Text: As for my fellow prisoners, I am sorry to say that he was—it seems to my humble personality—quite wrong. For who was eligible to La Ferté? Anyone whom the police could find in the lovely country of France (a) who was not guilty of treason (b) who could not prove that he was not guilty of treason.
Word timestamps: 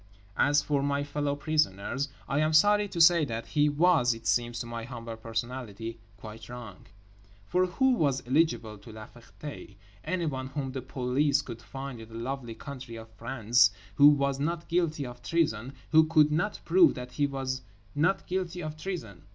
As 0.39 0.63
for 0.63 0.81
my 0.81 1.03
fellow 1.03 1.35
prisoners, 1.35 2.09
I 2.27 2.39
am 2.39 2.53
sorry 2.53 2.87
to 2.87 2.99
say 2.99 3.23
that 3.25 3.45
he 3.45 3.69
was—it 3.69 4.25
seems 4.25 4.57
to 4.59 4.65
my 4.65 4.83
humble 4.83 5.15
personality—quite 5.15 6.49
wrong. 6.49 6.87
For 7.45 7.67
who 7.67 7.93
was 7.93 8.23
eligible 8.25 8.79
to 8.79 8.91
La 8.91 9.05
Ferté? 9.05 9.75
Anyone 10.03 10.47
whom 10.47 10.71
the 10.71 10.81
police 10.81 11.43
could 11.43 11.61
find 11.61 12.01
in 12.01 12.09
the 12.09 12.15
lovely 12.15 12.55
country 12.55 12.95
of 12.95 13.09
France 13.11 13.69
(a) 13.69 13.75
who 13.97 14.07
was 14.07 14.39
not 14.39 14.67
guilty 14.67 15.05
of 15.05 15.21
treason 15.21 15.69
(b) 15.69 15.75
who 15.91 16.05
could 16.07 16.31
not 16.31 16.61
prove 16.65 16.95
that 16.95 17.11
he 17.11 17.27
was 17.27 17.61
not 17.93 18.25
guilty 18.25 18.63
of 18.63 18.75
treason. 18.77 19.25